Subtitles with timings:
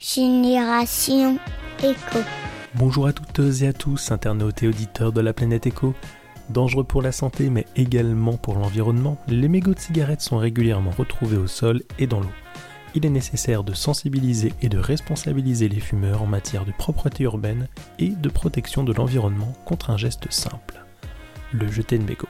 [0.00, 1.38] Génération
[1.80, 2.20] Éco.
[2.76, 5.92] Bonjour à toutes et à tous, internautes et auditeurs de la planète Éco.
[6.50, 11.36] Dangereux pour la santé mais également pour l'environnement, les mégots de cigarettes sont régulièrement retrouvés
[11.36, 12.30] au sol et dans l'eau.
[12.94, 17.66] Il est nécessaire de sensibiliser et de responsabiliser les fumeurs en matière de propreté urbaine
[17.98, 20.80] et de protection de l'environnement contre un geste simple,
[21.50, 22.28] le jeter de mégots.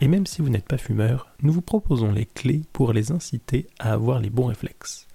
[0.00, 3.68] Et même si vous n'êtes pas fumeur, nous vous proposons les clés pour les inciter
[3.78, 5.05] à avoir les bons réflexes.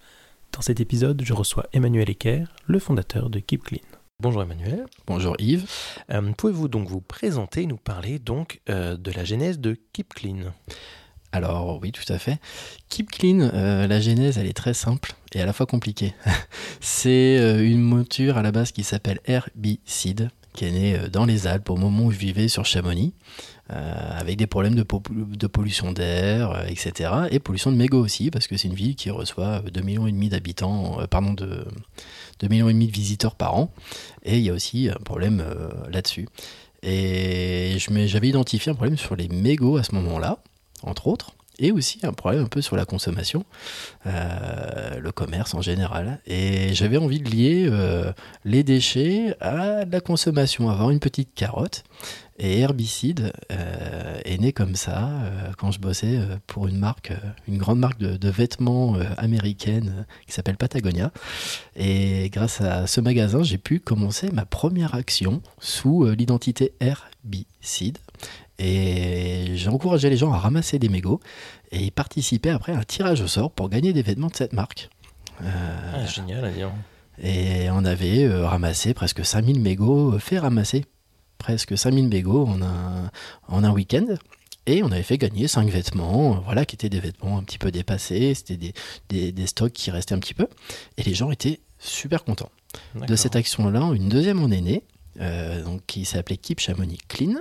[0.53, 3.79] Dans cet épisode, je reçois Emmanuel Ecker, le fondateur de Keep Clean.
[4.19, 4.85] Bonjour Emmanuel.
[5.07, 5.65] Bonjour Yves.
[6.11, 10.51] Euh, Pouvez-vous donc vous présenter, nous parler donc euh, de la genèse de Keep Clean?
[11.31, 12.39] Alors oui, tout à fait.
[12.89, 16.13] Keep Clean, euh, la genèse, elle est très simple et à la fois compliquée.
[16.81, 21.25] C'est euh, une monture à la base qui s'appelle Herbicide, qui est née euh, dans
[21.25, 23.13] les Alpes au moment où je vivais sur Chamonix,
[23.71, 27.11] avec des problèmes de, po- de pollution d'air, euh, etc.
[27.31, 30.11] Et pollution de mégots aussi, parce que c'est une ville qui reçoit 2 millions et
[30.11, 31.65] demi d'habitants, euh, pardon, de
[32.39, 33.71] 2 millions et demi de visiteurs par an.
[34.23, 36.27] Et il y a aussi un problème euh, là-dessus.
[36.83, 40.39] Et j'avais identifié un problème sur les mégots à ce moment-là,
[40.83, 43.45] entre autres, et aussi un problème un peu sur la consommation,
[44.07, 46.19] euh, le commerce en général.
[46.25, 48.11] Et j'avais envie de lier euh,
[48.45, 51.83] les déchets à la consommation, avoir une petite carotte.
[52.43, 57.13] Et herbicide euh, est né comme ça euh, quand je bossais euh, pour une marque,
[57.47, 61.11] une grande marque de, de vêtements américaine qui s'appelle Patagonia.
[61.75, 67.99] Et grâce à ce magasin, j'ai pu commencer ma première action sous l'identité herbicide.
[68.57, 71.19] Et j'ai encouragé les gens à ramasser des mégots
[71.71, 74.89] et participer après à un tirage au sort pour gagner des vêtements de cette marque.
[75.39, 76.71] Ah, Génial, à dire.
[77.21, 80.85] et on avait ramassé presque 5000 mégots, fait ramasser
[81.41, 83.11] presque 5000 mégots en un,
[83.47, 84.05] en un week-end.
[84.67, 87.57] Et on avait fait gagner 5 vêtements, euh, voilà, qui étaient des vêtements un petit
[87.57, 88.73] peu dépassés, c'était des,
[89.09, 90.47] des- des stocks qui restaient un petit peu.
[90.97, 92.51] Et les gens étaient super contents.
[93.07, 94.83] De cette action-là, une deuxième en est née,
[95.19, 97.35] euh, donc, qui s'appelait Keep Chamonix Clean.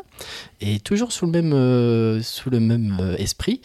[0.60, 3.60] Et toujours sous le même, euh, sous le même euh, esprit,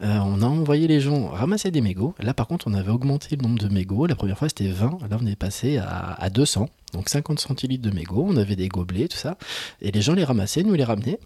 [0.00, 2.14] on a envoyé les gens ramasser des mégots.
[2.18, 4.06] Là, par contre, on avait augmenté le nombre de mégots.
[4.06, 4.98] La première fois, c'était 20.
[5.08, 6.68] Là, on est passé à, à 200.
[6.92, 8.26] Donc 50 centilitres de mégots.
[8.28, 9.36] On avait des gobelets, tout ça.
[9.80, 11.20] Et les gens les ramassaient, nous les ramenaient.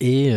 [0.00, 0.30] Et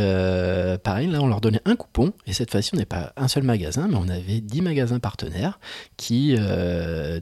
[0.84, 2.12] pareil, là, on leur donnait un coupon.
[2.26, 5.60] Et cette fois-ci, on n'est pas un seul magasin, mais on avait 10 magasins partenaires
[5.98, 6.36] qui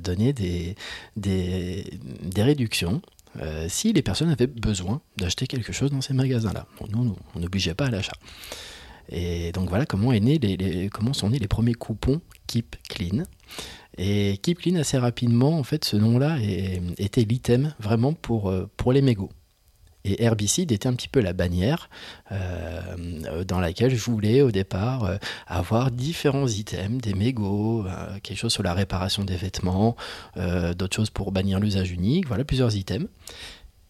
[0.02, 0.76] donnaient des,
[1.18, 3.02] des réductions
[3.42, 6.66] euh, si les personnes avaient besoin d'acheter quelque chose dans ces magasins-là.
[6.90, 8.16] Nous, on n'obligeait pas à l'achat.
[9.12, 10.12] Et donc voilà comment,
[11.14, 13.24] sont nés les premiers coupons Keep Clean.
[13.98, 16.38] Et Keep Clean, assez rapidement, en fait, ce nom-là
[16.98, 19.32] était l'item vraiment pour, euh, pour les mégots.
[20.06, 21.90] Et herbicide était un petit peu la bannière
[22.32, 28.38] euh, dans laquelle je voulais au départ euh, avoir différents items, des mégots, euh, quelque
[28.38, 29.96] chose sur la réparation des vêtements,
[30.38, 33.08] euh, d'autres choses pour bannir l'usage unique, voilà plusieurs items.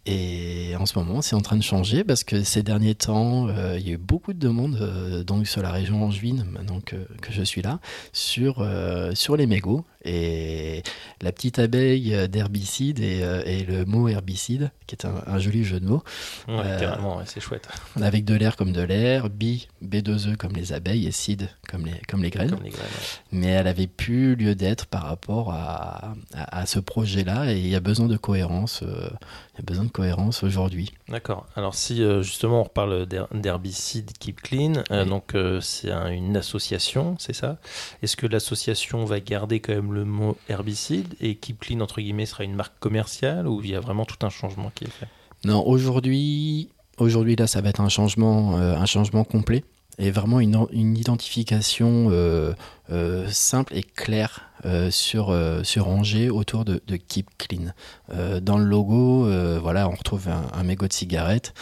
[0.05, 3.77] Et en ce moment, c'est en train de changer parce que ces derniers temps, euh,
[3.77, 6.95] il y a eu beaucoup de demandes euh, donc sur la région angevine, maintenant que,
[7.29, 7.79] je suis là,
[8.11, 9.85] sur, euh, sur les mégots.
[10.05, 10.81] Et
[11.21, 15.63] la petite abeille d'herbicide et, euh, et le mot herbicide, qui est un, un joli
[15.65, 16.03] jeu de mots,
[16.47, 17.67] Ouais, Euh, carrément, ouais, c'est chouette.
[18.01, 21.99] avec de l'air comme de l'air, bi, B2E comme les abeilles et cid comme les,
[22.07, 22.81] comme les graines Comme les graines.
[22.83, 23.37] ouais.
[23.39, 27.67] mais elle avait plus lieu d'être par rapport à, à, à ce projet-là et il
[27.67, 28.81] y a besoin de cohérence.
[28.83, 29.09] euh,
[29.55, 30.93] il y a besoin de cohérence aujourd'hui.
[31.09, 31.45] D'accord.
[31.57, 35.05] Alors si euh, justement on reparle d'her- d'herbicide Keep Clean, Oui.
[35.05, 37.57] donc c'est un- une association, c'est ça?
[38.01, 42.43] Est-ce que l'association va garder quand même le mot herbicide et Clean entre guillemets sera
[42.43, 45.07] une marque commerciale ou il y a vraiment tout un changement qui est fait?
[45.45, 49.63] Non, aujourd'hui, aujourd'hui là, ça va être un changement, euh, un changement complet
[49.97, 52.53] et vraiment une, une identification euh,
[52.91, 57.71] euh, simple et claire euh, sur, euh, sur Angers autour de, de Keep Clean.
[58.11, 59.29] Euh, dans le logo,
[59.61, 61.53] voilà, on retrouve un, un mégot de cigarette.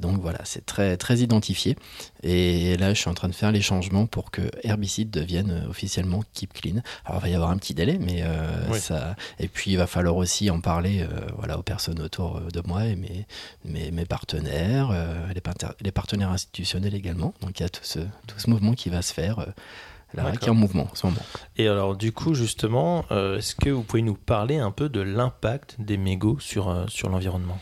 [0.00, 1.76] Donc voilà, c'est très, très identifié.
[2.22, 6.22] Et là, je suis en train de faire les changements pour que Herbicide devienne officiellement
[6.34, 6.76] Keep Clean.
[7.04, 8.24] Alors, il va y avoir un petit délai, mais
[8.70, 8.78] Oui.
[8.78, 9.14] ça.
[9.38, 11.06] Et puis, il va falloir aussi en parler
[11.36, 13.26] voilà, aux personnes autour de moi et mes,
[13.64, 14.92] mes, mes partenaires,
[15.80, 17.34] les partenaires institutionnels également.
[17.42, 19.46] Donc, il y a tout ce, tout ce mouvement qui va se faire.
[20.14, 20.38] Là, D'accord.
[20.40, 21.22] qui est en mouvement en ce moment.
[21.56, 25.00] Et alors du coup justement, euh, est-ce que vous pouvez nous parler un peu de
[25.00, 27.58] l'impact des mégots sur, euh, sur l'environnement?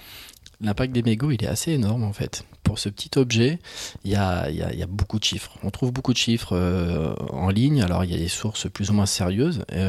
[0.62, 2.44] L'impact des mégots, il est assez énorme en fait.
[2.64, 3.58] Pour ce petit objet,
[4.05, 5.52] il y a, y a- y a beaucoup de chiffres.
[5.62, 7.82] On trouve beaucoup de chiffres euh, en ligne.
[7.82, 9.64] Alors il y a des sources plus ou moins sérieuses.
[9.73, 9.87] et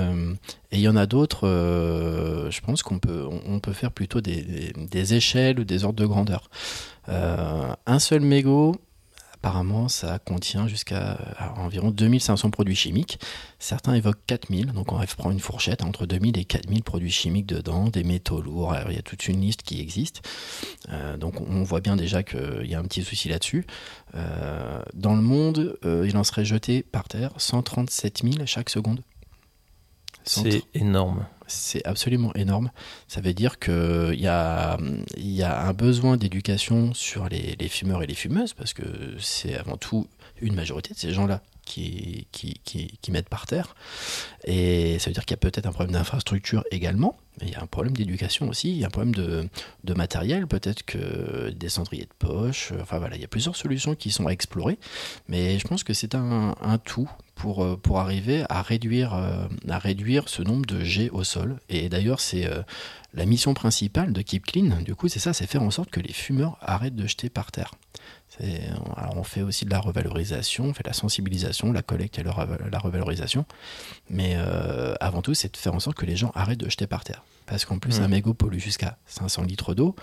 [0.72, 1.46] il y en a d'autres,
[2.50, 6.00] je pense qu'on peut, on, peut faire plutôt des, des- des échelles ou des ordres
[6.00, 6.50] de grandeur.
[7.08, 8.76] Un seul mégot,
[9.42, 11.18] apparemment, ça contient jusqu'à
[11.58, 13.20] environ 2500 produits chimiques.
[13.58, 17.48] Certains évoquent 4000, donc on va prendre une fourchette entre 2000 et 4000 produits chimiques
[17.48, 18.76] dedans, des métaux lourds.
[18.88, 20.22] il y a toute une liste qui existe.
[21.20, 23.66] donc on voit bien déjà qu'il y a un petit souci là-dessus.
[24.14, 29.02] dans le monde, il en serait jeté par terre 137 000 chaque seconde.
[30.24, 31.26] C'est énorme.
[31.48, 32.72] C'est absolument énorme.
[33.08, 34.78] Ça veut dire qu'il y a,
[35.18, 38.84] y a un besoin d'éducation sur les, fumeurs et les fumeuses, parce que
[39.20, 40.08] c'est avant tout
[40.42, 41.42] une majorité de ces gens-là
[41.72, 42.60] qui, qui,
[43.02, 43.76] qui, mettent par terre.
[44.44, 47.56] Et ça veut dire qu'il y a peut-être un problème d'infrastructure également, mais il y
[47.56, 49.48] a un problème d'éducation aussi, il y a un problème de,
[49.84, 53.96] de matériel, peut-être que des cendriers de poche, enfin voilà, il y a plusieurs solutions
[53.96, 54.78] qui sont à explorer,
[55.28, 59.48] mais je pense que c'est un, un tout pour, euh, pour arriver à réduire, euh,
[59.70, 61.58] à réduire ce nombre de jets au sol.
[61.70, 62.62] Et d'ailleurs, c'est euh,
[63.14, 66.00] la mission principale de Keep Clean, du coup, c'est ça, c'est faire en sorte que
[66.00, 67.72] les fumeurs arrêtent de jeter par terre.
[68.40, 72.24] Alors on fait aussi de la revalorisation, on fait de la sensibilisation, la collecte et
[72.24, 73.46] la revalorisation.
[74.10, 74.36] Mais
[75.00, 77.24] avant tout, c'est de faire en sorte que les gens arrêtent de jeter par terre.
[77.46, 79.96] Parce qu'en plus, un mégot pollue jusqu'à 500 litres d'eau.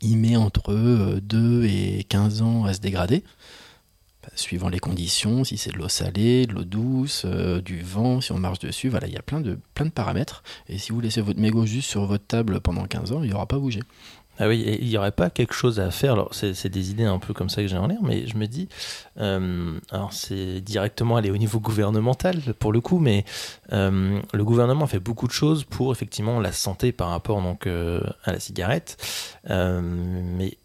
[0.00, 3.22] il met entre 2 et 15 ans à se dégrader
[4.34, 8.32] suivant les conditions, si c'est de l'eau salée, de l'eau douce, euh, du vent, si
[8.32, 10.42] on marche dessus, voilà, il y a plein de, plein de paramètres.
[10.68, 13.34] Et si vous laissez votre mégot juste sur votre table pendant 15 ans, il n'y
[13.34, 13.80] aura pas bougé.
[14.38, 16.14] Ah oui, il n'y aurait pas quelque chose à faire.
[16.14, 18.46] Alors, c'est des idées un peu comme ça que j'ai en l'air, mais je me
[18.46, 18.68] dis,
[19.18, 23.24] euh, alors c'est directement aller au niveau gouvernemental pour le coup, mais
[23.72, 28.32] euh, le gouvernement fait beaucoup de choses pour effectivement la santé par rapport donc à
[28.32, 28.96] la cigarette.
[29.48, 30.58] mais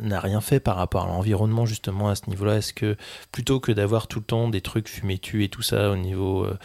[0.00, 2.96] n'a rien fait par rapport à l'environnement justement à ce niveau-là Est-ce que
[3.30, 6.44] plutôt que d'avoir tout le temps des trucs fumés tu et tout ça au niveau,
[6.44, 6.56] euh,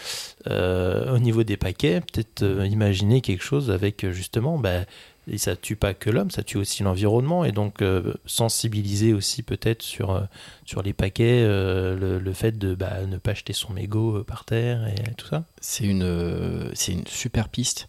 [0.48, 4.86] euh, au niveau des paquets, peut-être euh, imaginer quelque chose avec justement bah,
[5.29, 9.44] et ça tue pas que l'homme, ça tue aussi l'environnement et donc euh, sensibiliser aussi
[9.44, 10.21] peut-être sur, euh,
[10.65, 14.88] sur les paquets euh, le, fait de bah, ne pas jeter son mégot par terre
[14.88, 15.44] et tout ça.
[15.59, 17.88] C'est une, c'est une super piste.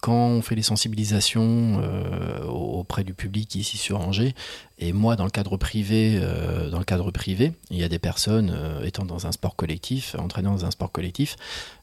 [0.00, 1.82] quand on fait les sensibilisations
[2.48, 4.34] auprès du public ici sur Angers,
[4.78, 6.20] et moi dans le cadre privé,
[6.70, 10.52] dans le cadre privé, il y a des personnes étant dans un sport collectif, entraînant
[10.52, 11.36] dans un sport collectif,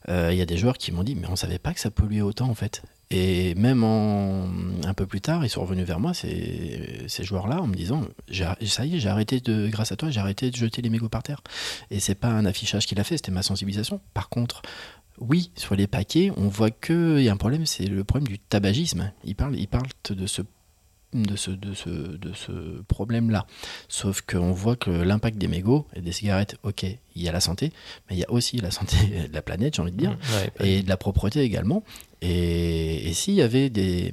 [0.08, 2.22] il y a des joueurs qui m'ont dit mais on savait pas que ça polluait
[2.22, 2.82] autant en fait.
[3.12, 7.66] Et même un peu plus tard, ils sont revenus vers moi, ces, ces joueurs-là, en
[7.66, 10.80] me disant Ça y est, j'ai arrêté de, grâce à toi, j'ai arrêté de jeter
[10.80, 11.42] les mégots par terre.
[11.90, 14.00] Et c'est pas un affichage qu'il a fait, c'était ma sensibilisation.
[14.14, 14.62] Par contre,
[15.18, 18.38] oui, sur les paquets, on voit qu'il y a un problème, c'est le problème du
[18.38, 19.12] tabagisme.
[19.24, 20.42] Ils parlent, ils parlent de ce
[21.12, 23.46] de ce, de ce, de ce problème-là.
[23.88, 27.40] Sauf qu'on voit que l'impact des mégots et des cigarettes, ok, il y a la
[27.40, 27.70] santé,
[28.08, 28.96] mais il y a aussi la santé
[29.28, 31.84] de la planète, j'ai envie de dire, mmh, et de la propreté également.
[32.22, 34.12] Et, s'il y avait des,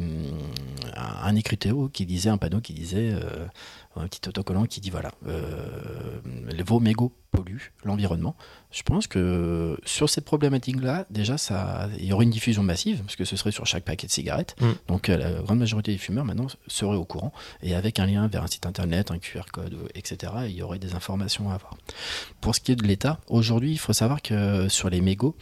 [0.96, 3.46] un écriteau qui disait, un panneau qui disait, euh,
[3.96, 6.20] un petit autocollant qui dit voilà, euh,
[6.66, 8.36] vos mégots polluent l'environnement,
[8.72, 13.16] je pense que sur cette problématique-là, déjà, ça, il y aurait une diffusion massive, parce
[13.16, 14.56] que ce serait sur chaque paquet de cigarettes.
[14.62, 14.68] Mm.
[14.88, 18.28] Donc euh, la grande majorité des fumeurs maintenant seraient au courant, et avec un lien
[18.28, 21.78] vers un site internet, un QR code, etc., il y aurait des informations à avoir.
[22.42, 25.36] Pour ce qui est de l'État, aujourd'hui, il faut savoir que sur les mégots,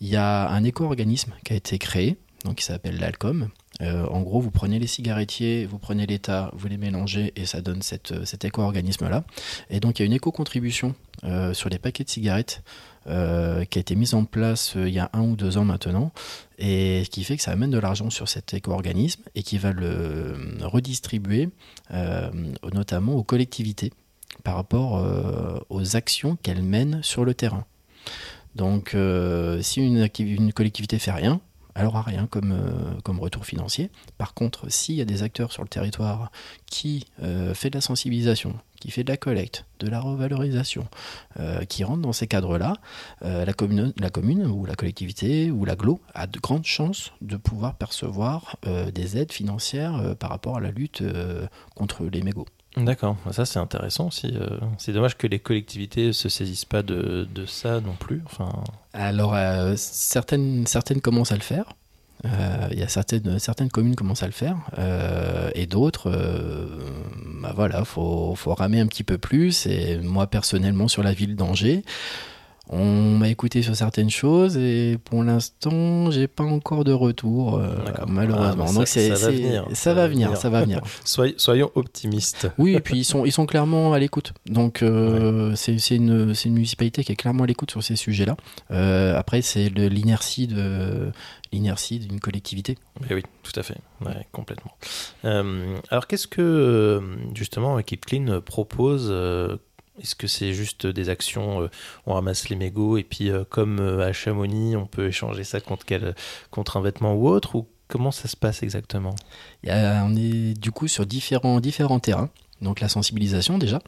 [0.00, 3.48] il y a un éco-organisme qui a été créé, donc qui s'appelle l'ALCOM.
[3.82, 7.60] Euh, en gros, vous prenez les cigarettiers, vous prenez l'État, vous les mélangez et ça
[7.60, 7.80] donne
[8.12, 9.24] euh, cet éco-organisme-là.
[9.70, 10.94] Et donc, il y a une éco-contribution
[11.24, 12.62] euh, sur les paquets de cigarettes
[13.04, 16.12] qui a été mise en place il y a un ou deux ans maintenant,
[16.60, 20.36] et qui fait que ça amène de l'argent sur cet éco-organisme et qui va le
[20.60, 21.48] redistribuer
[22.72, 23.92] notamment aux collectivités
[24.44, 25.04] par rapport
[25.68, 27.64] aux actions qu'elles mènent sur le terrain.
[28.54, 28.96] Donc,
[29.62, 31.40] si une, une, collectivité fait rien,
[31.74, 33.90] elle aura rien comme, euh, comme retour financier.
[34.18, 36.30] Par contre, s'il y a des acteurs sur le territoire
[36.66, 40.88] qui euh, fait de la sensibilisation, qui fait de la collecte, de la revalorisation,
[41.68, 42.74] qui rentrent dans ces cadres-là,
[43.20, 47.76] la, commune, la commune ou la collectivité ou l'aglo a de grandes chances de pouvoir
[47.76, 48.56] percevoir
[48.92, 51.02] des aides financières par rapport à la lutte
[51.76, 52.46] contre les mégots.
[52.76, 54.32] D'accord, ça c'est intéressant aussi.
[54.34, 58.22] Euh, c'est dommage que les collectivités se saisissent pas de, ça non plus.
[58.24, 58.50] Enfin...
[58.94, 61.74] Alors euh, certaines, certaines commencent à le faire.
[62.24, 64.56] Euh, il y a certaines, certaines communes commencent à le faire
[65.54, 66.10] et d'autres,
[67.40, 69.66] bah voilà, faut, faut ramer un petit peu plus.
[69.66, 71.82] Et moi personnellement sur la ville d'Angers,
[72.70, 77.74] On m'a écouté sur certaines choses et pour l'instant, j'ai pas encore de retour, euh,
[78.06, 78.66] malheureusement.
[78.68, 80.80] Ah, Donc ça, c'est, ça va venir, ça va venir, ça va venir.
[81.04, 82.48] Soy- soyons optimistes.
[82.58, 84.32] Oui, et puis ils sont, ils sont clairement à l'écoute.
[84.46, 88.36] Donc euh, c'est, c'est une, une municipalité qui est clairement à l'écoute sur ces sujets-là.
[88.70, 91.10] Euh, après, c'est l'inertie de
[91.52, 92.78] l'inertie d'une collectivité.
[93.00, 93.76] Mais oui, tout à fait,
[94.06, 94.70] Ouais, complètement.
[95.24, 97.02] Alors qu'est-ce que
[97.34, 99.12] justement Keep Clean propose
[100.02, 101.70] Est-ce que c'est juste des actions, euh,
[102.06, 105.60] on ramasse les mégots et puis euh, comme euh, à Chamonix, on peut échanger ça
[105.60, 106.14] contre, quel,
[106.50, 109.14] contre un vêtement ou autre ou comment ça se passe exactement?
[109.64, 112.30] On est du coup sur différents, différents terrains.
[112.60, 113.80] Donc la sensibilisation déjà,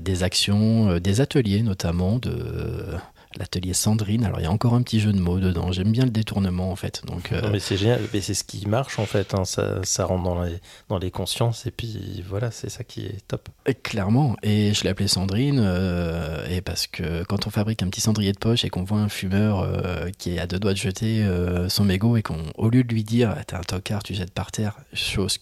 [0.00, 2.94] des actions, des ateliers notamment de
[3.38, 4.24] l'atelier Sandrine.
[4.24, 5.72] Alors il y a encore un petit jeu de mots dedans.
[5.72, 7.02] J'aime bien le détournement en fait.
[7.06, 9.80] Donc euh, Non, mais c'est génial, mais c'est ce qui marche en fait, hein, ça,
[9.84, 13.48] ça rentre dans les, dans les consciences et puis voilà, c'est ça qui est top.
[13.66, 17.88] Et Clairement, et je l'ai appelée Sandrine, euh, et parce que quand on fabrique un
[17.88, 20.72] petit cendrier de poche et qu'on voit un fumeur euh, qui est à deux doigts
[20.72, 21.24] de jeter
[21.68, 24.32] son mégot et qu'on, au lieu de lui dire Ah, t'es un tocard, tu jettes
[24.32, 25.38] par terre, chose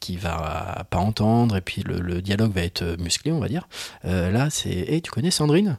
[0.00, 3.68] qui va pas entendre et puis le, le dialogue va être musclé, on va dire.
[4.04, 5.78] là, c'est Hey, tu connais Sandrine?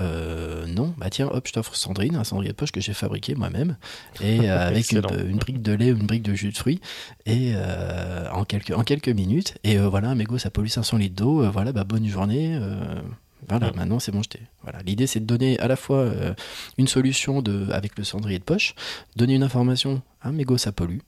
[0.00, 3.34] Euh, non, bah tiens, hop, je t'offre Sandrine, un cendrier de poche que j'ai fabriqué
[3.34, 3.76] moi-même,
[4.20, 6.80] et euh, avec une, brique de lait ou une brique de jus de fruits,
[7.26, 11.16] et euh, en, quelques, en quelques minutes, et voilà, un mégot, ça pollue 500 litres
[11.16, 12.58] d'eau, voilà, bah bonne journée,
[13.48, 13.76] voilà, Mm.
[13.76, 14.40] maintenant c'est bon, jeté.
[14.62, 16.10] Voilà, l'idée c'est de donner à la fois
[16.78, 18.74] une solution de, avec le cendrier de poche,
[19.16, 20.98] donner une information, un mégot ça pollue,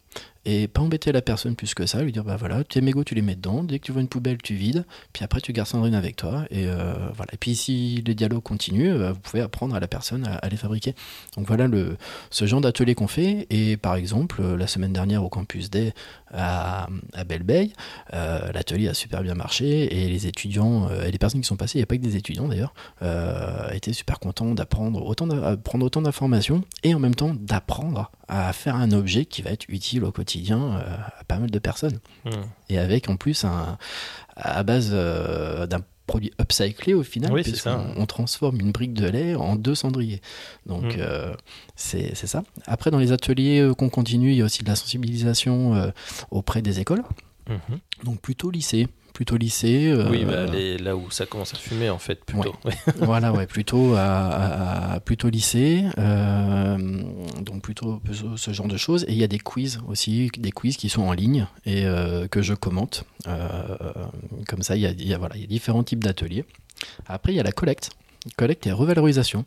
[0.44, 3.14] et pas embêter la personne plus que ça, lui dire bah voilà, tes mégots tu
[3.14, 5.68] les mets dedans, dès que tu vois une poubelle tu vides, puis après tu gardes
[5.68, 7.32] Sandrine avec toi, et euh, voilà.
[7.32, 10.56] Et puis si les dialogues continuent, euh, vous pouvez apprendre à la personne à, les
[10.56, 10.94] fabriquer.
[11.36, 11.96] Donc voilà le,
[12.30, 15.92] ce genre d'atelier qu'on fait, et par exemple, euh, la semaine dernière au campus Day
[16.32, 17.42] à, à Belle
[18.14, 21.56] euh, l'atelier a super bien marché, et les étudiants, euh, et les personnes qui sont
[21.56, 25.28] passées, il n'y a pas que des étudiants d'ailleurs, euh, étaient super contents d'apprendre autant,
[25.56, 30.04] prendre d'informations, et en même temps d'apprendre à faire un objet qui va être utile
[30.04, 30.80] au quotidien
[31.18, 31.98] à pas mal de personnes.
[32.24, 32.30] Hmm.
[32.70, 33.76] Et avec en plus un,
[34.36, 39.56] à base d'un produit upcyclé au final, Oui, puisqu'on- transforme une brique de lait en
[39.56, 40.20] deux cendriers.
[40.66, 41.00] Donc Mm.
[41.00, 41.34] euh,
[41.76, 42.42] c'est c'est ça.
[42.66, 45.90] Après, dans les ateliers euh, qu'on continue, il y a aussi de la sensibilisation euh,
[46.30, 47.02] auprès des écoles.
[47.48, 47.78] Mhm.
[48.04, 48.88] Donc plutôt lycée.
[49.12, 49.88] Plutôt lycée.
[49.88, 52.54] euh, Oui, bah, les- là où ça commence à fumer en fait plutôt.
[52.64, 52.72] Ouais.
[52.96, 56.78] voilà, ouais, plutôt à, plutôt lycée, euh,
[57.42, 59.04] donc plutôt plutôt ce genre de choses.
[59.08, 62.26] Et il y a des quiz aussi, des quiz qui sont en ligne et euh,
[62.26, 63.04] que je commente.
[64.48, 66.44] Comme ça, il y a, il y a- voilà, il y a différents types d'ateliers.
[67.06, 67.90] Après, il y a la collecte,
[68.36, 69.44] collecte et revalorisation.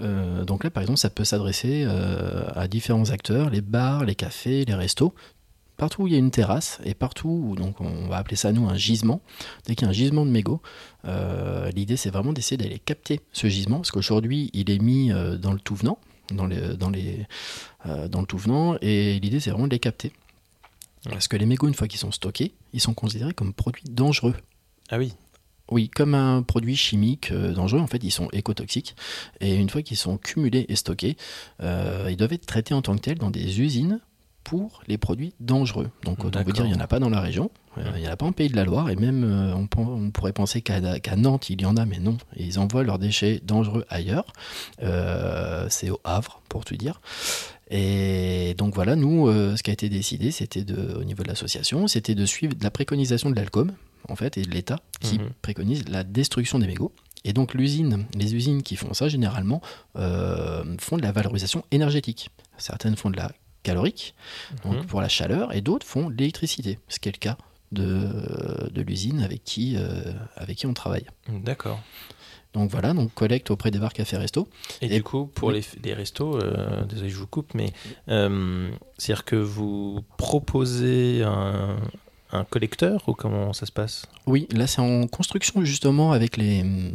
[0.00, 4.14] Euh, donc là, par exemple, ça peut s'adresser euh, à différents acteurs, les bars, les
[4.14, 5.14] cafés, les restos.
[5.80, 8.52] Partout où il y a une terrasse et partout où donc on va appeler ça
[8.52, 9.22] nous un gisement,
[9.64, 10.60] dès qu'il y a un gisement de mégots,
[11.06, 15.38] euh, l'idée c'est vraiment d'essayer d'aller capter ce gisement parce qu'aujourd'hui il est mis euh,
[15.38, 15.98] dans le tout venant,
[16.34, 17.26] dans, les, dans, les,
[17.86, 20.12] euh, dans le tout venant et l'idée c'est vraiment de les capter.
[21.08, 24.34] Parce que les mégots une fois qu'ils sont stockés, ils sont considérés comme produits dangereux.
[24.90, 25.14] Ah oui.
[25.70, 28.96] Oui, comme un produit chimique dangereux, en fait, ils sont écotoxiques.
[29.40, 31.16] Et une fois qu'ils sont cumulés et stockés,
[31.60, 34.00] ils doivent être traités en tant que tels dans des usines
[34.44, 35.90] pour les produits dangereux.
[36.04, 38.08] Donc, autant vous dire, il n'y en a pas dans la région, euh, il n'y
[38.08, 40.80] en a pas en Pays de la Loire, et même euh, on, pourrait penser qu'à
[41.16, 42.16] Nantes, il y en a, mais non.
[42.36, 44.32] Ils envoient leurs déchets dangereux ailleurs.
[44.82, 47.00] Euh, C'est au Havre, pour tout dire.
[47.70, 52.16] Et donc voilà, nous, ce qui a été décidé, c'était au niveau de l'association, c'était
[52.16, 53.72] de suivre la préconisation de l'ALCOM,
[54.08, 55.30] en fait, et de l'État, qui Mhm.
[55.42, 56.92] préconise la destruction des mégots.
[57.24, 59.60] Et donc l'usine, les usines qui font ça, généralement,
[59.96, 62.30] euh, font de la valorisation énergétique.
[62.56, 63.30] Certaines font de la
[63.62, 64.14] calorique,
[64.64, 64.86] donc Mhm.
[64.86, 67.36] pour la chaleur, et d'autres font l'électricité, ce qui est le cas
[67.72, 71.06] de, de l'usine avec qui, euh, avec qui on travaille.
[71.28, 71.80] D'accord.
[72.52, 74.48] Donc voilà, donc collecte auprès des bars cafés resto.
[74.82, 77.72] Et, Et- du coup, pour les, les restos, euh, désolé, je vous coupe, mais
[78.08, 81.76] euh, c'est-à-dire que vous proposez un,
[82.32, 84.06] un collecteur ou comment ça se passe?
[84.26, 86.92] Oui, là c'est en construction justement avec les, hum,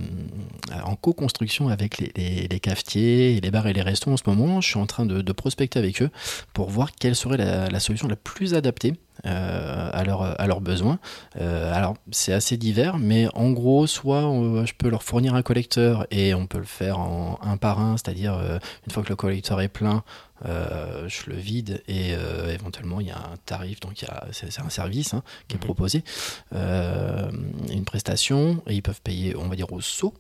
[0.84, 4.62] en co-construction avec les, cafetiers, et les bars et les restos en ce moment.
[4.62, 6.10] Je suis en train de, prospecter avec eux
[6.54, 8.94] pour voir quelle serait la, solution la plus adaptée
[9.26, 11.00] euh, à, leur, à leurs besoins.
[11.40, 15.42] Euh, alors c'est assez divers, mais en gros, soit euh, je peux leur fournir un
[15.42, 19.10] collecteur et on peut le faire en un par un, c'est-à-dire euh, une fois que
[19.10, 20.04] le collecteur est plein,
[20.46, 24.08] euh, je le vide et euh, éventuellement il y a un tarif, donc il y
[24.10, 25.66] a- c'est c'est un service hein, qui est Mhm.
[25.66, 26.04] proposé,
[26.54, 27.32] euh,
[27.72, 30.14] une prestation et ils peuvent payer, on va dire au saut,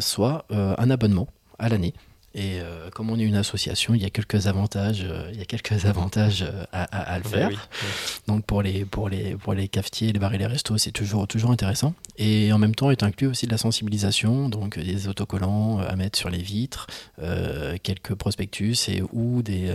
[0.00, 1.94] soit un abonnement à l'année.
[2.36, 5.42] Et euh, comme on est une association, il y a quelques avantages, euh, il y
[5.42, 7.48] a quelques avantages euh, à, à- à le Bah faire.
[7.50, 7.88] oui, oui.
[8.26, 11.28] Donc pour les, pour les, pour les cafetiers, les bars et les restos, c'est toujours,
[11.28, 11.94] toujours intéressant.
[12.18, 16.18] Et en même temps, est inclus aussi de la sensibilisation, donc des autocollants à mettre
[16.18, 16.86] sur les vitres,
[17.20, 19.72] euh, quelques prospectus et ou des,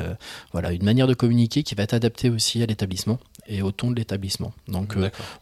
[0.52, 3.90] voilà, une manière de communiquer qui va être adaptée aussi à l'établissement et au ton
[3.92, 4.54] de l'établissement.
[4.68, 4.96] Donc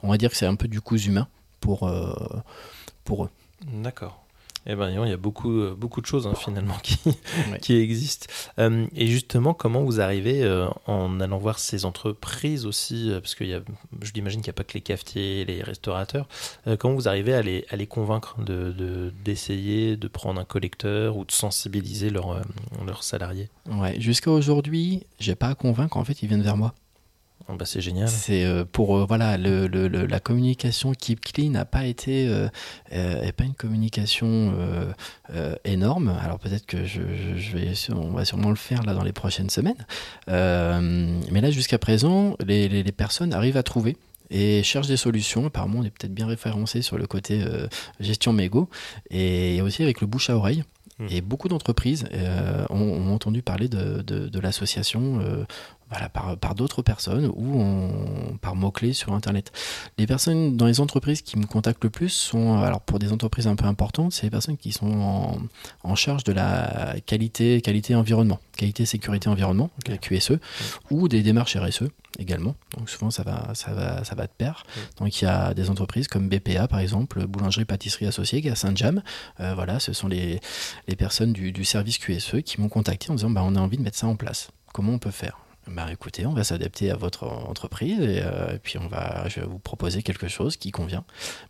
[0.03, 1.27] on va dire que c'est un peu du coup humain
[1.59, 1.89] pour,
[3.03, 3.29] pour eux.
[3.81, 4.23] D'accord.
[4.69, 6.97] Eh ben, il y a beaucoup, euh, beaucoup de choses hein, finalement qui,
[7.51, 7.59] Ouais.
[7.61, 8.27] qui existent.
[8.59, 13.45] Euh, et justement, comment vous arrivez euh, en allant voir ces entreprises aussi, parce que
[13.45, 16.27] je l'imagine qu'il n'y a pas que les cafetiers, les restaurateurs,
[16.67, 20.45] euh, comment vous arrivez à les, à les convaincre de, de- d'essayer de prendre un
[20.45, 22.41] collecteur ou de sensibiliser leurs,
[22.85, 23.49] leurs salariés?
[23.69, 25.95] Ouais, jusqu'à aujourd'hui, j'ai pas à convaincre.
[25.95, 26.73] En fait, ils viennent vers moi.
[27.49, 28.09] Ah bah, C'est génial.
[28.09, 32.27] C'est euh, pour euh, voilà le, le- le- la communication Keep Clean n'a pas été
[32.27, 32.49] euh,
[33.31, 34.53] pas une communication
[35.63, 36.13] énorme.
[36.21, 39.13] Alors peut-être que je, je- je vais on va sûrement le faire là dans les
[39.13, 39.85] prochaines semaines.
[40.27, 43.97] Mais là jusqu'à présent, les, les- les personnes arrivent à trouver
[44.29, 45.45] et cherchent des solutions.
[45.47, 47.67] Apparemment, on est peut-être bien référencé sur le côté euh,
[48.01, 48.69] gestion mégot
[49.09, 50.63] et aussi avec le bouche à oreille.
[50.99, 51.07] Mhm.
[51.11, 55.45] Et beaucoup d'entreprises euh, ont, ont entendu parler de, de- de l'association euh,
[55.89, 59.51] voilà, par, par d'autres personnes ou par mots-clés sur Internet.
[59.97, 63.47] Les personnes dans les entreprises qui me contactent le plus sont, alors pour des entreprises
[63.47, 65.37] un peu importantes, c'est les personnes qui sont en,
[65.83, 70.39] en charge de la qualité, qualité environnement, qualité, sécurité, environnement, la QSE,
[70.91, 71.83] ou des démarches RSE
[72.19, 72.55] également.
[72.77, 74.63] Donc souvent ça va, ça va, ça va de pair.
[74.97, 78.51] Donc il y a des entreprises comme BPA par exemple, boulangerie pâtisserie associée qui est
[78.51, 79.01] à Saint-Jam.
[79.39, 80.39] Euh, voilà, ce sont les,
[80.87, 83.77] les personnes du, du service QSE qui m'ont contacté en disant bah, on a envie
[83.77, 84.49] de mettre ça en place.
[84.73, 85.46] Comment on peut faire?
[85.67, 89.41] Bah écoutez, on va s'adapter à votre entreprise et, euh, et puis on va, je
[89.41, 91.03] vais vous proposer quelque chose qui convient.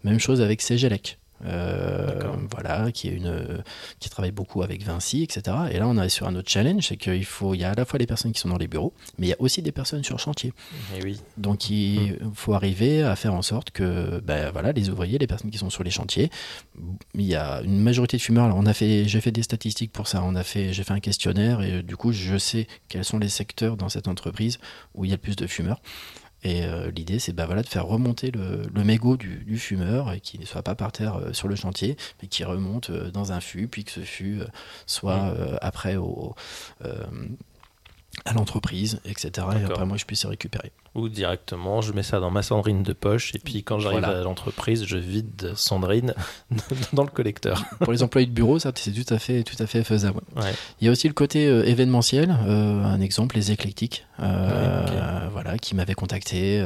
[0.03, 1.19] Même chose avec CGLEC.
[1.45, 2.19] Euh,
[2.51, 3.63] voilà, qui est une,
[3.99, 5.55] qui travaille beaucoup avec Vinci, etc.
[5.71, 7.75] Et là, on est sur un autre challenge, c'est qu'il faut, il y a à
[7.75, 9.71] la fois les personnes qui sont dans les bureaux, mais il y a aussi des
[9.71, 10.53] personnes sur chantier.
[10.97, 11.21] Et oui.
[11.37, 15.51] Donc il faut arriver à faire en sorte que ben, voilà, les ouvriers, les personnes
[15.51, 16.31] qui sont sur les chantiers,
[17.13, 18.45] il y a une majorité de fumeurs.
[18.45, 20.23] Alors on a fait, j'ai fait des statistiques pour ça.
[20.23, 23.19] On a fait, j'ai fait un questionnaire et euh, du coup je sais quels sont
[23.19, 24.59] les secteurs dans cette entreprise
[24.95, 25.81] où il y a le plus de fumeurs.
[26.43, 30.11] Et euh, l'idée, c'est bah, voilà, de faire remonter le, le mégot du, du fumeur
[30.13, 33.09] et qu'il ne soit pas par terre euh, sur le chantier, mais qu'il remonte euh,
[33.11, 34.41] dans un fût, puis que ce fût
[34.85, 35.35] soit Mm.
[35.37, 36.35] euh, après au,
[38.25, 39.47] à l'entreprise, etc.
[39.59, 40.71] Et après, moi, je puisse les récupérer.
[40.97, 44.19] Ou directement, je mets ça dans ma cendrine de poche et puis quand j'arrive Voilà.
[44.19, 46.13] à l'entreprise, je vide Sandrine
[46.93, 47.63] dans le collecteur.
[47.81, 50.21] Pour les employés de bureau, ça, c'est tout à fait, tout à fait faisable.
[50.35, 50.51] Ouais.
[50.81, 52.35] Il y a aussi le côté euh, événementiel.
[52.47, 56.65] euh, un exemple, les éclectiques, euh, Ouais, voilà, qui m'avaient contacté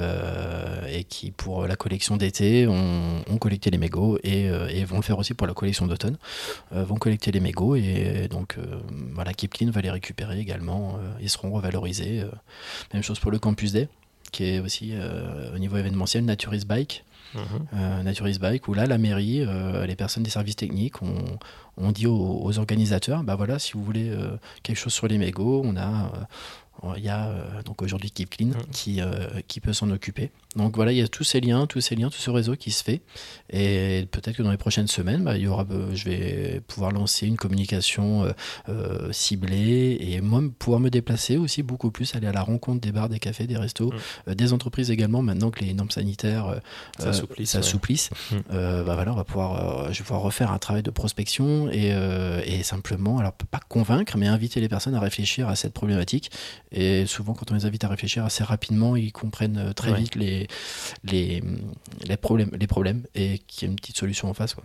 [0.94, 5.02] et qui, pour la collection d'été, ont, ont collecté les mégots et, et vont le
[5.02, 6.17] faire aussi pour la collection d'automne.
[6.72, 8.58] Vont collecter les mégots et donc
[9.13, 10.98] voilà, Clean va les récupérer également.
[11.22, 12.24] ils seront revalorisés.
[12.94, 13.89] Même chose pour le Campus Day,
[14.32, 17.41] qui est aussi euh, au niveau événementiel, Naturis Bike Mhm.
[17.76, 21.38] euh, Naturis Bike, où là, la mairie, euh, les personnes des services techniques ont,
[21.78, 25.17] ont dit aux, aux organisateurs, bah voilà, si vous voulez euh, quelque chose sur les
[25.17, 26.12] mégots, on a,
[26.98, 30.32] il y a euh, donc aujourd'hui Keep Clean qui, euh, qui peut s'en occuper.
[30.56, 32.72] Donc voilà, il y a tous ces liens, tous ces liens, tout ce réseau qui
[32.72, 33.02] se fait.
[33.52, 36.91] Et peut-être que dans les prochaines semaines, bah, il y aura, euh, je vais pouvoir
[36.91, 38.32] lancer une communication euh,
[38.70, 42.91] euh, ciblée et moi pouvoir me déplacer aussi beaucoup plus, aller à la rencontre des
[42.91, 43.94] bars, des cafés, des restos,
[44.28, 45.22] euh, des entreprises également.
[45.22, 46.60] Maintenant que les normes sanitaires euh,
[47.00, 48.39] S'assouplissent, euh, ouais.
[48.39, 48.44] Mm.
[48.52, 51.70] euh, bah voilà, on va pouvoir, euh, je vais pouvoir refaire un travail de prospection
[51.70, 55.74] et, euh, et simplement, alors pas convaincre, mais inviter les personnes à réfléchir à cette
[55.74, 56.32] problématique.
[56.71, 59.99] Et souvent, quand on les invite à réfléchir assez rapidement, ils comprennent euh, très Ouais.
[59.99, 60.47] vite les,
[61.03, 61.43] les,
[62.07, 64.53] les, problèmes, les problèmes et qu'il y a une petite solution en face.
[64.53, 64.63] Quoi.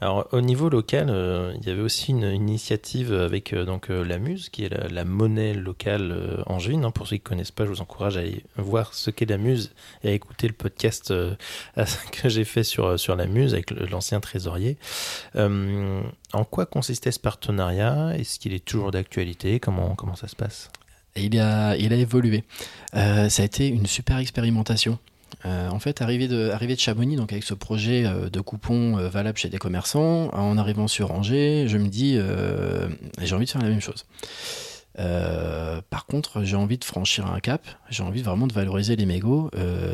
[0.00, 3.90] Alors au niveau local, euh, il y avait aussi une, une initiative avec euh, donc
[3.90, 6.84] euh, la Muse, qui est la, la monnaie locale angevine.
[6.84, 6.92] hein.
[6.92, 9.38] Pour ceux qui ne connaissent pas, je vous encourage à aller voir ce qu'est la
[9.38, 9.72] Muse
[10.04, 11.12] et à écouter le podcast
[12.12, 14.76] que j'ai fait sur, sur la Muse avec l'ancien trésorier.
[15.34, 18.16] Euh, en quoi consistait ce partenariat?
[18.16, 19.58] Est-ce qu'il est toujours d'actualité?
[19.58, 20.70] Comment, comment ça se passe?
[21.16, 22.44] Il a, il a évolué.
[22.94, 24.98] Euh, ça a été une super expérimentation.
[25.44, 29.08] Euh, en fait, arrivé de, arrivé de donc avec ce projet euh, de coupons euh,
[29.08, 32.18] valables chez des commerçants, en arrivant sur Angers, je me dis,
[33.20, 34.06] j'ai envie de faire la même chose.
[34.96, 39.50] Par contre, j'ai envie de franchir un cap, j'ai envie vraiment de valoriser les mégots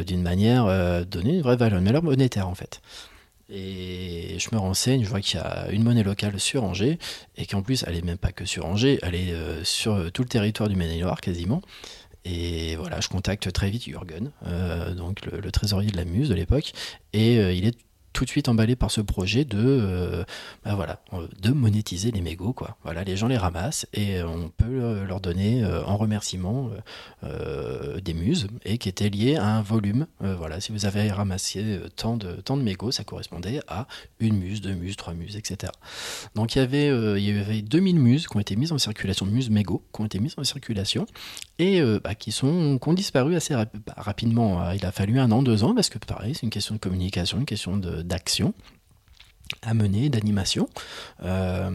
[0.07, 0.66] d'une manière,
[1.07, 2.81] donner une vraie valeur, une valeur monétaire en fait.
[3.50, 6.98] Et je me renseigne, je vois qu'il y a une monnaie locale sur Angers,
[7.37, 10.22] et qu'en plus, elle est même pas que sur Angers, elle est euh, sur tout
[10.22, 11.62] le territoire du Maine-et-Loire quasiment.
[12.24, 16.34] Et voilà, je contacte très vite Jürgen, euh, donc le, trésorier de la Muse de
[16.34, 16.72] l'époque,
[17.14, 17.76] et euh, il est
[18.18, 20.24] tout de suite emballé par ce projet de,
[20.64, 21.00] bah voilà,
[21.40, 22.52] de monétiser les mégots.
[22.52, 22.76] Quoi.
[22.83, 26.68] Voilà, les gens les ramassent et on peut leur donner en remerciement
[27.22, 30.09] des muses et qui étaient liées à un volume.
[30.20, 33.87] voilà, si vous avez ramassé tant de, tant de mégots, ça correspondait à
[34.18, 35.70] une muse, deux muses, trois muses, etc.
[36.35, 39.26] Donc il y avait, il y avait 2000 muses qui ont été mises en circulation,
[39.26, 41.07] muses mégots qui ont été mises en circulation
[41.61, 44.72] et bah, qui, sont, qui ont disparu assez bah, rapidement.
[44.72, 47.38] Il a fallu un an, deux ans parce que pareil, c'est une question de communication,
[47.38, 47.76] une question
[48.09, 48.55] d'action
[49.62, 50.68] à mener, d'animation.
[51.23, 51.71] Euh,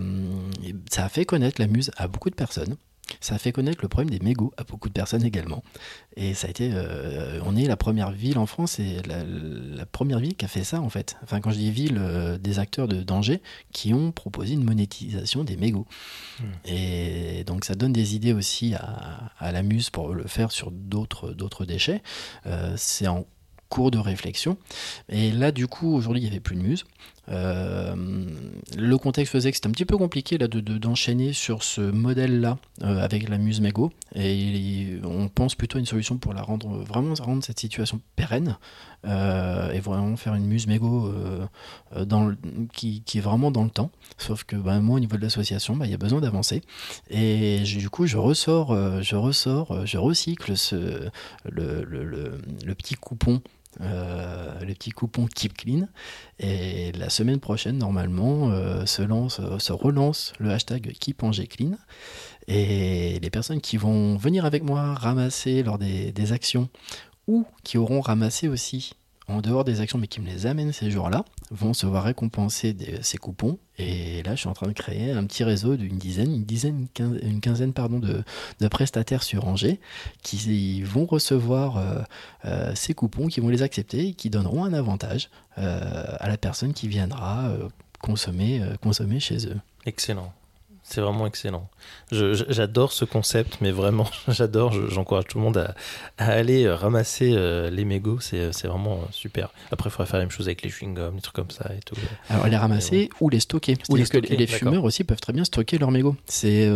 [0.89, 2.75] ça a fait connaître la muse à beaucoup de personnes.
[3.19, 5.61] Ça a fait connaître le problème des mégots à beaucoup de personnes également.
[6.15, 10.19] Et ça a été, euh, on est la première ville en France et la, première
[10.19, 11.17] ville qui a fait ça en fait.
[11.21, 13.41] Enfin, quand je dis ville, euh, des acteurs de danger
[13.73, 15.85] qui ont proposé une monétisation des mégots.
[16.39, 16.43] Hmm.
[16.65, 20.71] Et donc ça donne des idées aussi à, à la muse pour le faire sur
[20.71, 22.01] d'autres déchets.
[22.77, 23.25] c'est en
[23.73, 24.57] cours de réflexion.
[25.09, 26.85] Et là, du coup, aujourd'hui, il n'y avait plus de muse.
[27.29, 27.95] Euh,
[28.77, 32.57] le contexte faisait que c'était un petit peu compliqué là, de, d'enchaîner sur ce modèle-là
[32.83, 33.91] euh, avec la muse Mego.
[34.13, 38.57] Et on pense plutôt à une solution pour la rendre, vraiment rendre cette situation pérenne
[39.07, 41.11] euh, et vraiment faire une muse Mego
[41.97, 42.35] dans
[42.73, 43.89] qui, qui, est vraiment dans le temps.
[44.19, 46.61] Sauf que bah, moi, au niveau de l'association, bah, il y a besoin d'avancer.
[47.09, 51.09] Et du coup, je ressors, je ressors, je recycle ce,
[51.49, 53.41] le, le, le petit coupon
[53.81, 55.87] euh, le petit coupon Keep Clean.
[56.39, 61.71] Et la semaine prochaine, normalement, euh, se, lance, se relance le hashtag Keep Angers Clean.
[62.47, 66.69] Et les personnes qui vont venir avec moi ramasser lors des actions
[67.27, 68.93] ou qui auront ramassé aussi
[69.27, 72.75] en dehors des actions, mais qui me les amènent ces jours-là, vont se voir récompenser
[73.01, 73.57] ces coupons.
[73.77, 76.87] Et là, je suis en train de créer un petit réseau d'une dizaine, une dizaine,
[76.99, 78.23] une quinzaine, pardon, de,
[78.67, 79.79] prestataires sur Angers
[80.21, 82.01] qui vont recevoir euh,
[82.45, 86.37] euh, ces coupons, qui vont les accepter et qui donneront un avantage euh, à la
[86.37, 87.51] personne qui viendra
[87.99, 89.59] consommer, consommer chez eux.
[89.85, 90.33] Excellent.
[90.85, 91.69] C'est vraiment excellent.
[92.11, 94.73] J'adore ce concept, mais vraiment, j'adore.
[94.89, 95.73] J'encourage tout le monde à,
[96.17, 98.19] aller euh, ramasser euh, les mégots.
[98.19, 99.49] C'est vraiment euh, super.
[99.71, 101.79] Après, il faudrait faire la même chose avec les chewing-gums, des trucs comme ça et
[101.79, 101.95] tout.
[102.29, 103.77] Alors, les ramasser ou les stocker.
[103.89, 106.17] Ou les, stocker, les fumeurs aussi peuvent très bien stocker leurs mégots.
[106.25, 106.69] C'est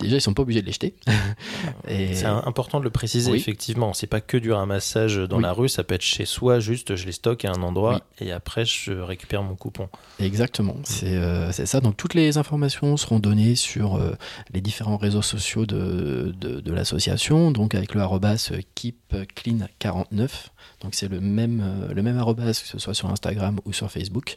[0.00, 0.94] déjà, ils sont pas obligés de les jeter.
[1.88, 3.94] C'est important de le préciser, effectivement.
[3.94, 5.68] C'est pas que du ramassage dans la rue.
[5.68, 8.92] Ça peut être chez soi, juste je les stocke à un endroit et après, je
[8.92, 9.88] récupère mon coupon.
[10.20, 10.76] Exactement.
[10.84, 11.80] C'est ça.
[11.80, 14.16] Donc, toutes les informations seront données sur euh,
[14.52, 20.28] les différents réseaux sociaux de, de, l'association, donc avec le arrobas keepclean49.
[20.82, 23.90] Donc c'est le même, euh, le même arrobas que ce soit sur Instagram ou sur
[23.90, 24.36] Facebook.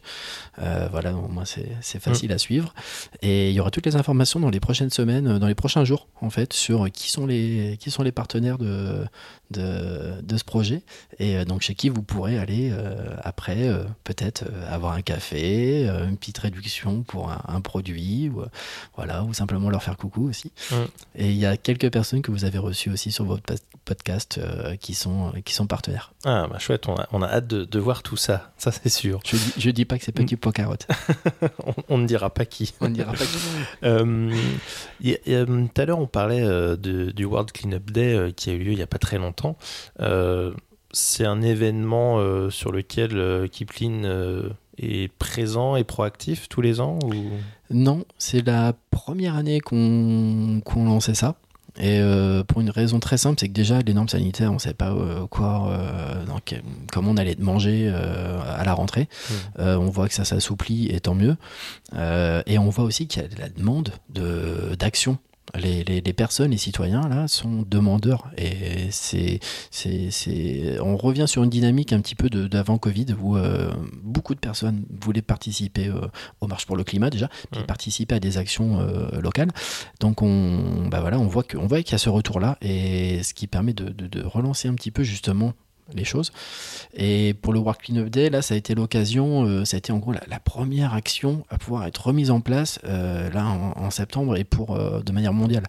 [0.58, 2.34] Euh, voilà, moi c'est facile mm.
[2.34, 2.74] à suivre.
[3.22, 6.08] Et il y aura toutes les informations dans les prochaines semaines, dans les prochains jours
[6.20, 9.04] en fait, sur qui sont les, qui sont les partenaires de,
[9.50, 10.82] de, de ce projet.
[11.18, 12.72] Et donc chez qui vous pourrez aller
[13.22, 13.68] après
[14.04, 18.28] peut-être avoir un café, une petite réduction pour un, un produit.
[18.28, 18.42] Ou,
[18.96, 20.52] voilà, ou simplement leur faire coucou aussi.
[21.14, 24.76] Et il y a quelques personnes que vous avez reçues aussi sur votre podcast euh,
[24.76, 26.12] qui, sont, qui sont partenaires.
[26.24, 28.90] Ah, bah chouette, on a, on a hâte de, de, voir tout ça, ça c'est
[28.90, 29.20] sûr.
[29.24, 30.86] Je dis, je dis pas que c'est petit pot carotte.
[31.88, 32.74] on, ne dira pas qui.
[32.80, 33.38] On ne dira pas qui.
[33.82, 38.58] Euh, tout à l'heure, on parlait euh, de, du World Cleanup Day qui a eu
[38.58, 39.56] lieu il n'y a pas très longtemps
[40.92, 44.04] c'est un événement sur lequel Kipling
[44.76, 47.14] est présent et proactif tous les ans ou...
[47.70, 51.36] Non, c'est la première année qu'on lançait ça.
[51.80, 54.58] Et euh, pour une raison très simple, c'est que déjà les normes sanitaires, on ne
[54.58, 56.58] savait pas euh, quoi, euh,
[56.92, 59.08] comment on allait manger à la rentrée.
[59.30, 59.62] Mmh.
[59.62, 61.36] on voit que ça s'assouplit et tant mieux.
[62.46, 63.92] et on voit aussi qu'il y a de la demande
[64.78, 65.18] d'action
[65.58, 68.30] les, les, les, personnes, les citoyens, là, sont demandeurs.
[68.36, 73.70] Et c'est, c'est, on revient sur une dynamique un petit peu d'avant Covid où euh,
[74.02, 76.00] beaucoup de personnes voulaient participer euh,
[76.40, 79.50] aux marches pour le climat déjà, puis participer à des actions euh, locales.
[80.00, 83.72] Donc on, bah voilà, on voit qu'il y a ce retour-là et ce qui permet
[83.72, 85.52] de, de, de relancer un petit peu justement
[85.94, 86.32] les choses.
[86.94, 89.78] Et pour le Work Clean Up Day, là, ça a été l'occasion, euh, ça a
[89.78, 93.90] été en gros la, première action à pouvoir être remise en place euh, là en,
[93.90, 95.64] septembre et pour euh, de manière mondiale.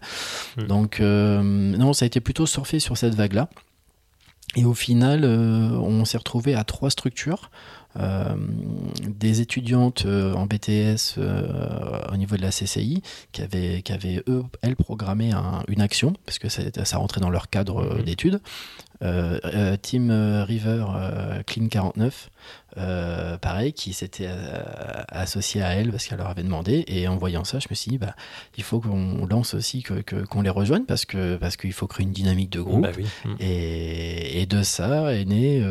[0.68, 3.48] Donc non, ça a été plutôt surfé sur cette vague-là.
[4.54, 7.50] Et au final, on s'est retrouvé à trois structures.
[9.00, 11.18] des étudiantes en BTS
[12.12, 15.32] au niveau de la CCI qui avaient, qui avaient eux, elles, programmé
[15.68, 18.02] une action, parce que ça, ça rentrait dans leur cadre hmm.
[18.02, 18.40] d'études.
[19.02, 20.84] Euh, euh, Team euh, River
[21.46, 22.30] Clean 49,
[23.40, 24.28] pareil, qui s'était
[25.08, 26.84] associé à elle parce qu'elle leur avait demandé.
[26.86, 28.14] Et en voyant ça, je me suis dit, bah,
[28.56, 31.86] il faut qu'on lance aussi, qu'on que, qu'on les rejoigne parce que parce qu'il faut
[31.86, 32.82] créer une dynamique de groupe.
[32.82, 32.90] Bah
[33.24, 33.36] mm.
[33.40, 35.64] et, et, de ça est né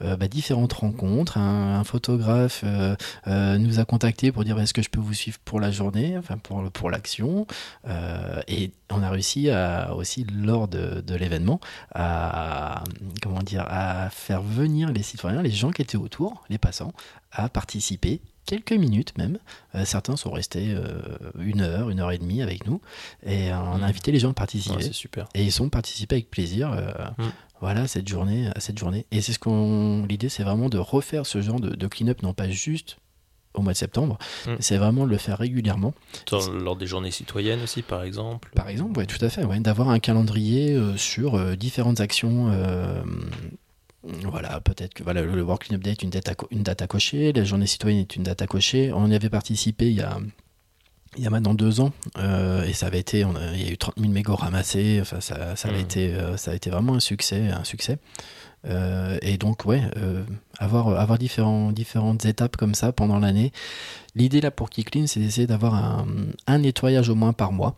[0.00, 4.82] bah, différentes rencontres, un, un, photographe euh, euh, nous a contacté pour dire est-ce que
[4.82, 7.46] je peux vous suivre pour la journée, enfin pour, pour l'action?
[8.46, 11.60] et on a réussi à, aussi lors de, de l'événement
[11.94, 12.84] à
[13.22, 16.92] comment dire à faire venir les citoyens, les gens qui étaient autour, les passants,
[17.32, 19.38] à participer quelques minutes même.
[19.74, 21.02] Euh, certains sont restés euh,
[21.38, 22.80] une heure, une heure et demie avec nous.
[23.24, 23.82] Et on a mmh.
[23.84, 24.82] invité les gens à participer.
[24.82, 25.28] c'est super.
[25.34, 26.72] Et ils sont participés avec plaisir.
[26.72, 27.24] Euh, mmh.
[27.60, 29.04] Voilà, cette journée, à cette journée.
[29.10, 30.06] Et c'est ce qu'on.
[30.08, 32.98] L'idée, c'est vraiment de refaire ce genre de, clean-up, non pas juste
[33.54, 34.50] au mois de septembre, mmh.
[34.60, 35.92] c'est vraiment de le faire régulièrement.
[36.30, 39.42] lors des journées citoyennes aussi, par exemple Par exemple, oui, tout à fait.
[39.42, 42.52] Ouais, D'avoir un calendrier sur différentes actions
[44.04, 46.86] voilà, peut-être que voilà, le World Cleanup Day est une date, à, une date à
[46.86, 48.92] cocher, la journée citoyenne est une date à cocher.
[48.92, 50.18] On y avait participé il y a,
[51.16, 53.72] il y a maintenant deux ans, euh, et ça avait été, on il y a
[53.72, 55.80] eu 30 000 mégots ramassés, enfin, ça, ça, avait mmh.
[55.80, 57.48] été, euh, ça a été vraiment un succès.
[57.48, 57.98] Un succès.
[58.66, 59.82] Euh, et donc, ouais,
[60.58, 63.52] avoir, avoir différents, différentes étapes comme ça pendant l'année.
[64.14, 66.06] L'idée là pour Clean, c'est d'essayer d'avoir un,
[66.46, 67.76] un nettoyage au moins par mois.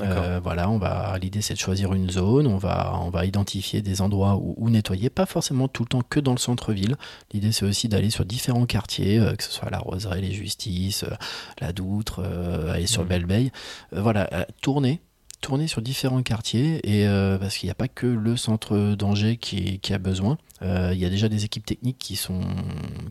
[0.00, 1.16] Euh, voilà, on va.
[1.20, 2.46] L'idée c'est de choisir une zone.
[2.46, 6.20] On va, on va identifier des endroits où, nettoyer, pas forcément tout le temps que
[6.20, 6.96] dans le centre-ville.
[7.32, 11.04] L'idée c'est aussi d'aller sur différents quartiers, euh, que ce soit la Roseraie, les Justices,
[11.04, 11.14] euh,
[11.60, 12.22] la Doutre,
[12.70, 13.08] aller sur mmh.
[13.08, 13.50] Belle
[13.92, 15.00] voilà, tourner,
[15.40, 17.06] tourner sur différents quartiers et
[17.38, 20.38] parce qu'il n'y a pas que le centre d'Angers qui, qui, a besoin.
[20.60, 22.40] il y a déjà des équipes techniques qui sont,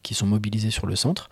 [0.04, 1.30] qui sont mobilisées sur le centre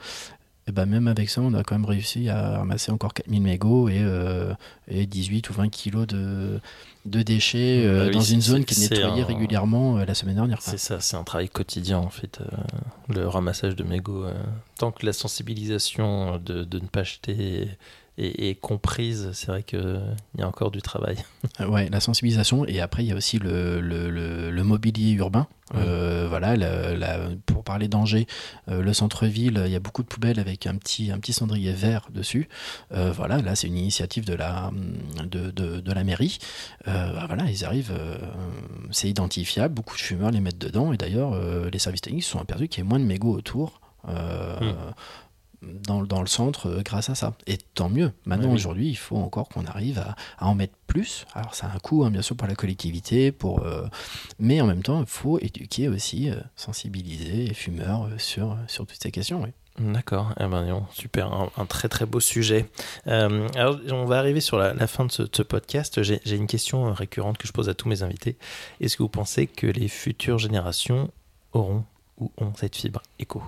[0.70, 3.90] et bah même avec ça, on a quand même réussi à ramasser encore 4000 mégots
[3.90, 4.54] et, euh,
[4.88, 6.60] et 18 ou 20 kilos de,
[7.06, 10.62] de déchets euh, bah dans une zone qui est nettoyée régulièrement euh, la semaine dernière.
[10.62, 12.40] C'est ça, c'est un travail quotidien en fait,
[13.08, 14.26] le ramassage de mégots.
[14.78, 17.68] tant que la sensibilisation de, de ne pas jeter
[18.20, 20.02] et, comprise, c'est vrai qu'il
[20.38, 21.18] y a encore du travail.
[21.68, 25.48] ouais, la sensibilisation, et après il y a aussi le, le, le, mobilier urbain.
[25.76, 26.56] Euh, voilà,
[27.46, 28.26] pour parler d'Angers,
[28.70, 31.72] euh, le centre-ville, il y a beaucoup de poubelles avec un petit, un petit cendrier
[31.72, 32.50] vert dessus.
[32.92, 34.72] Euh, voilà, là c'est une initiative de la,
[35.24, 36.40] de, de, de la mairie.
[36.86, 37.94] Bah, voilà, ils arrivent,
[38.92, 41.40] c'est identifiable, beaucoup de fumeurs les mettent dedans, et d'ailleurs
[41.72, 43.80] les services techniques se sont aperçus qu'il y a moins de mégots autour.
[44.06, 44.72] Hmm
[45.62, 47.34] dans, dans, le centre euh, grâce à ça.
[47.48, 48.12] Et tant mieux.
[48.26, 51.26] Maintenant, aujourd'hui, il faut encore qu'on arrive à, à, en mettre plus.
[51.34, 53.88] Alors, ça a un coût, hein, bien sûr, pour la collectivité, pour, euh,
[54.40, 59.02] mais en même temps, il faut éduquer aussi, euh, sensibiliser les fumeurs sur, sur toutes
[59.02, 59.42] ces questions.
[59.44, 59.50] Oui.
[59.80, 62.66] D'accord, eh ben, super, un, très très beau sujet.
[63.06, 66.04] alors, on va arriver sur la, fin de ce, de ce podcast.
[66.04, 68.36] J'ai une question récurrente que je pose à tous mes invités.
[68.82, 71.12] Est-ce que vous pensez que les futures générations
[71.54, 71.86] auront
[72.18, 73.42] ou ont cette fibre éco?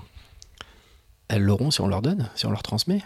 [1.31, 3.01] Elles l'auront si on leur donne, si on leur transmet.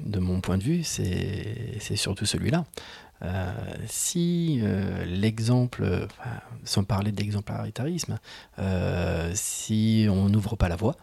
[0.00, 2.64] De mon point de vue, c'est surtout celui-là.
[3.22, 3.52] Euh,
[3.86, 6.08] si euh, l'exemple,
[6.64, 8.18] sans parler d'exemplaritarisme,
[8.58, 10.96] euh, si on n'ouvre pas la voie,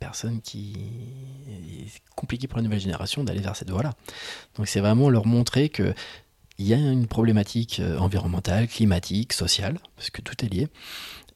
[0.00, 0.74] personne qui
[1.48, 3.94] est compliqué pour la nouvelle génération d'aller vers cette voie-là.
[4.56, 5.94] Donc c'est vraiment leur montrer que
[6.58, 10.68] il y a une problématique environnementale, climatique, sociale, parce que tout est lié,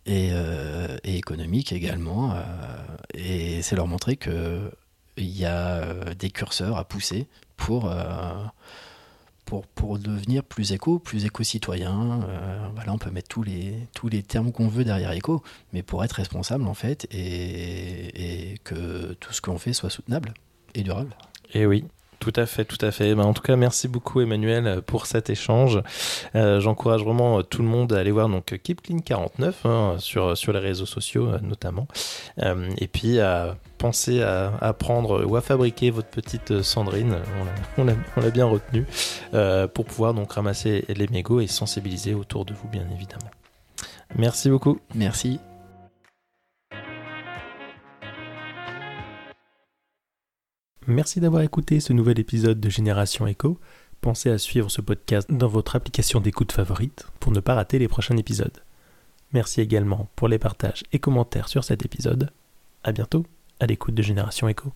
[0.09, 2.33] euh, et, économique également.
[2.33, 2.43] Euh,
[3.15, 4.73] et c'est leur montrer qu'il
[5.17, 7.95] y a euh, des curseurs à pousser pour,
[9.45, 12.27] pour, pour devenir plus éco, plus éco-citoyen.
[12.75, 16.03] voilà, on peut mettre tous les, tous les termes qu'on veut derrière éco, mais pour
[16.03, 20.35] être responsable en fait et, et que tout ce qu'on fait soit soutenable
[20.75, 21.15] et durable.
[21.55, 21.85] Et oui,
[22.23, 23.17] tout à fait, tout à fait.
[23.17, 25.83] Ben, en tout cas, merci beaucoup Emmanuel pour cet échange.
[26.37, 29.97] Euh, j'encourage vraiment euh, tout le monde à aller voir donc Keep Clean 49 hein,
[29.99, 31.89] sur, sur les réseaux sociaux euh, notamment.
[32.39, 37.17] et puis à penser à, à, prendre ou à fabriquer votre petite Sandrine,
[37.77, 38.87] on l'a bien retenu,
[39.75, 43.31] pour pouvoir donc ramasser les mégots et sensibiliser autour de vous bien évidemment.
[44.17, 44.79] Merci beaucoup.
[44.95, 45.41] Merci.
[50.89, 53.59] Merci d'avoir écouté ce nouvel épisode de Génération Echo.
[54.01, 57.87] Pensez à suivre ce podcast dans votre application d'écoute favorite pour ne pas rater les
[57.87, 58.63] prochains épisodes.
[59.33, 62.31] Merci également pour les partages et commentaires sur cet épisode.
[62.83, 63.25] A bientôt
[63.61, 64.73] à l'écoute de Génération Echo.